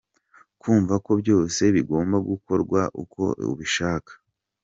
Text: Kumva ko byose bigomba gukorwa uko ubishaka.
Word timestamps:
Kumva 0.61 0.95
ko 1.05 1.11
byose 1.21 1.61
bigomba 1.75 2.17
gukorwa 2.29 2.79
uko 3.01 3.23
ubishaka. 3.51 4.11